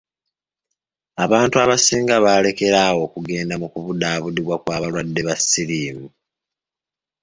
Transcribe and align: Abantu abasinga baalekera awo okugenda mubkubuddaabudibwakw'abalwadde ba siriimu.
Abantu 1.23 1.55
abasinga 1.63 2.15
baalekera 2.23 2.77
awo 2.89 3.01
okugenda 3.07 3.53
mubkubuddaabudibwakw'abalwadde 3.61 5.21
ba 5.27 5.35
siriimu. 5.39 6.07